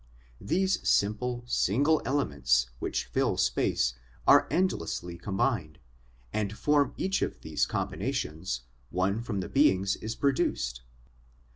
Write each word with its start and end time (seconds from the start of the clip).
These 0.41 0.89
simple, 0.89 1.43
single 1.45 2.01
elements 2.05 2.71
which 2.79 3.05
fill 3.05 3.37
space 3.37 3.93
are 4.25 4.47
endlessly 4.49 5.15
combined, 5.15 5.77
and 6.33 6.57
from 6.57 6.95
each 6.97 7.21
of 7.21 7.41
these 7.41 7.67
combinations 7.67 8.61
one 8.89 9.17
of 9.27 9.41
the 9.41 9.47
beings 9.47 9.95
is 9.97 10.15
produced. 10.15 10.81